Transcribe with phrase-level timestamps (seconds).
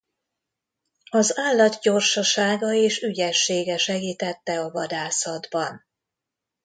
[1.09, 5.85] Az állat gyorsasága és ügyessége segítette a vadászatban.